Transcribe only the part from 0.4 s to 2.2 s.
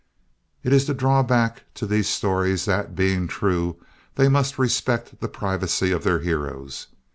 It is the drawback to these